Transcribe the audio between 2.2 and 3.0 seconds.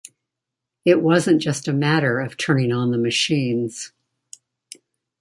of turning on the